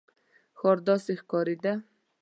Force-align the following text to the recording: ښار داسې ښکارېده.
ښار 0.59 0.77
داسې 0.87 1.11
ښکارېده. 1.21 1.73